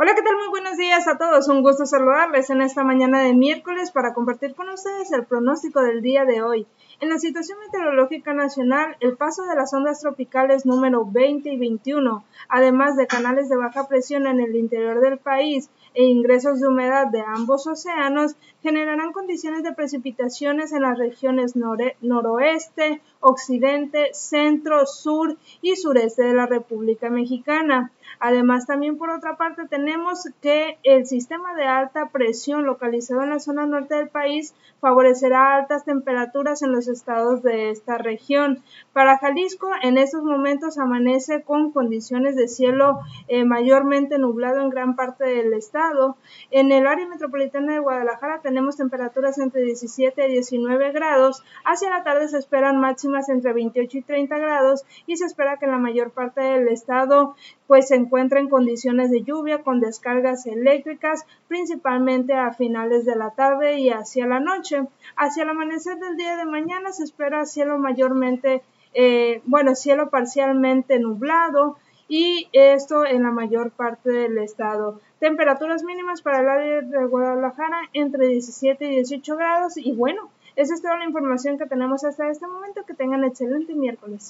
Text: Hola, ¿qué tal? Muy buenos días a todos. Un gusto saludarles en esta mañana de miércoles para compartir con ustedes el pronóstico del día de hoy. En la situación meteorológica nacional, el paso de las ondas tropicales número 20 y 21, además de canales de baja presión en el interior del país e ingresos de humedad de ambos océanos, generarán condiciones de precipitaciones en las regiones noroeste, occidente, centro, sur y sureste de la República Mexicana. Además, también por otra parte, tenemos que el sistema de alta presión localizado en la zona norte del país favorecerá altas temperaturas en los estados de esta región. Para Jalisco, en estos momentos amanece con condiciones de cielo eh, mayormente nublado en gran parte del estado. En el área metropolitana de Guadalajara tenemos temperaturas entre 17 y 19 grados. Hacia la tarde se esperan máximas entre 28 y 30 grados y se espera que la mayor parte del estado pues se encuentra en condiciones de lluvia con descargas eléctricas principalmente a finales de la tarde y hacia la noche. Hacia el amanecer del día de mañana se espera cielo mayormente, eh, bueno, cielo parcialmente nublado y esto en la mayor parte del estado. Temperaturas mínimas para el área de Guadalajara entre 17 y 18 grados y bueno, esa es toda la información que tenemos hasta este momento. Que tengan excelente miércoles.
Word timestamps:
Hola, 0.00 0.14
¿qué 0.14 0.22
tal? 0.22 0.36
Muy 0.36 0.46
buenos 0.50 0.76
días 0.76 1.08
a 1.08 1.18
todos. 1.18 1.48
Un 1.48 1.60
gusto 1.60 1.84
saludarles 1.84 2.50
en 2.50 2.62
esta 2.62 2.84
mañana 2.84 3.20
de 3.20 3.34
miércoles 3.34 3.90
para 3.90 4.14
compartir 4.14 4.54
con 4.54 4.68
ustedes 4.68 5.10
el 5.10 5.26
pronóstico 5.26 5.82
del 5.82 6.02
día 6.02 6.24
de 6.24 6.40
hoy. 6.40 6.68
En 7.00 7.08
la 7.08 7.18
situación 7.18 7.58
meteorológica 7.58 8.32
nacional, 8.32 8.96
el 9.00 9.16
paso 9.16 9.44
de 9.46 9.56
las 9.56 9.74
ondas 9.74 10.00
tropicales 10.00 10.66
número 10.66 11.04
20 11.04 11.52
y 11.52 11.58
21, 11.58 12.24
además 12.48 12.96
de 12.96 13.08
canales 13.08 13.48
de 13.48 13.56
baja 13.56 13.88
presión 13.88 14.28
en 14.28 14.38
el 14.38 14.54
interior 14.54 15.00
del 15.00 15.18
país 15.18 15.68
e 15.94 16.04
ingresos 16.04 16.60
de 16.60 16.68
humedad 16.68 17.06
de 17.08 17.20
ambos 17.20 17.66
océanos, 17.66 18.36
generarán 18.62 19.12
condiciones 19.12 19.62
de 19.62 19.72
precipitaciones 19.72 20.72
en 20.72 20.82
las 20.82 20.98
regiones 20.98 21.54
noroeste, 21.56 23.00
occidente, 23.20 24.10
centro, 24.12 24.86
sur 24.86 25.36
y 25.62 25.76
sureste 25.76 26.22
de 26.22 26.34
la 26.34 26.46
República 26.46 27.10
Mexicana. 27.10 27.92
Además, 28.20 28.66
también 28.66 28.98
por 28.98 29.10
otra 29.10 29.36
parte, 29.36 29.68
tenemos 29.68 30.28
que 30.42 30.78
el 30.82 31.06
sistema 31.06 31.54
de 31.54 31.64
alta 31.64 32.08
presión 32.10 32.64
localizado 32.64 33.22
en 33.22 33.30
la 33.30 33.38
zona 33.38 33.66
norte 33.66 33.94
del 33.94 34.08
país 34.08 34.54
favorecerá 34.80 35.56
altas 35.56 35.84
temperaturas 35.84 36.62
en 36.62 36.72
los 36.72 36.88
estados 36.88 37.42
de 37.42 37.70
esta 37.70 37.98
región. 37.98 38.62
Para 38.92 39.18
Jalisco, 39.18 39.68
en 39.82 39.98
estos 39.98 40.24
momentos 40.24 40.78
amanece 40.78 41.42
con 41.42 41.70
condiciones 41.70 42.34
de 42.34 42.48
cielo 42.48 43.00
eh, 43.28 43.44
mayormente 43.44 44.18
nublado 44.18 44.60
en 44.60 44.70
gran 44.70 44.96
parte 44.96 45.24
del 45.24 45.52
estado. 45.52 45.77
En 46.50 46.72
el 46.72 46.88
área 46.88 47.06
metropolitana 47.06 47.74
de 47.74 47.78
Guadalajara 47.78 48.40
tenemos 48.42 48.76
temperaturas 48.76 49.38
entre 49.38 49.62
17 49.62 50.26
y 50.26 50.32
19 50.32 50.90
grados. 50.90 51.44
Hacia 51.64 51.90
la 51.90 52.02
tarde 52.02 52.28
se 52.28 52.38
esperan 52.38 52.80
máximas 52.80 53.28
entre 53.28 53.52
28 53.52 53.98
y 53.98 54.02
30 54.02 54.38
grados 54.38 54.84
y 55.06 55.16
se 55.16 55.26
espera 55.26 55.58
que 55.58 55.68
la 55.68 55.78
mayor 55.78 56.10
parte 56.10 56.40
del 56.40 56.66
estado 56.68 57.36
pues 57.68 57.88
se 57.88 57.94
encuentra 57.94 58.40
en 58.40 58.48
condiciones 58.48 59.10
de 59.10 59.22
lluvia 59.22 59.62
con 59.62 59.78
descargas 59.80 60.46
eléctricas 60.46 61.26
principalmente 61.46 62.34
a 62.34 62.52
finales 62.52 63.04
de 63.04 63.14
la 63.14 63.30
tarde 63.30 63.78
y 63.78 63.90
hacia 63.90 64.26
la 64.26 64.40
noche. 64.40 64.82
Hacia 65.16 65.44
el 65.44 65.50
amanecer 65.50 65.98
del 65.98 66.16
día 66.16 66.36
de 66.36 66.44
mañana 66.44 66.90
se 66.90 67.04
espera 67.04 67.46
cielo 67.46 67.78
mayormente, 67.78 68.62
eh, 68.94 69.42
bueno, 69.44 69.76
cielo 69.76 70.10
parcialmente 70.10 70.98
nublado 70.98 71.76
y 72.08 72.48
esto 72.52 73.04
en 73.04 73.22
la 73.22 73.30
mayor 73.30 73.70
parte 73.70 74.10
del 74.10 74.38
estado. 74.38 75.00
Temperaturas 75.20 75.84
mínimas 75.84 76.22
para 76.22 76.40
el 76.40 76.48
área 76.48 76.80
de 76.80 77.04
Guadalajara 77.04 77.82
entre 77.92 78.28
17 78.28 78.84
y 78.86 78.94
18 78.96 79.36
grados 79.36 79.76
y 79.76 79.92
bueno, 79.92 80.30
esa 80.56 80.74
es 80.74 80.82
toda 80.82 80.96
la 80.96 81.04
información 81.04 81.56
que 81.56 81.66
tenemos 81.66 82.02
hasta 82.02 82.28
este 82.30 82.48
momento. 82.48 82.84
Que 82.84 82.94
tengan 82.94 83.22
excelente 83.22 83.74
miércoles. 83.74 84.24